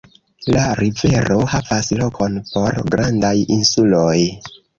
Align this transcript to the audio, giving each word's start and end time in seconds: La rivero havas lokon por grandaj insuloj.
La 0.53 0.61
rivero 0.79 1.37
havas 1.51 1.89
lokon 1.99 2.41
por 2.55 2.81
grandaj 2.97 3.33
insuloj. 3.59 4.17